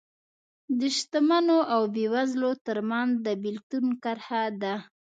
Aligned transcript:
د 0.79 0.81
شتمنو 0.97 1.57
او 1.73 1.81
بېوزلو 1.95 2.51
ترمنځ 2.65 3.11
د 3.25 3.27
بېلتون 3.43 3.85
کرښه 4.03 4.43
ده 4.61 4.75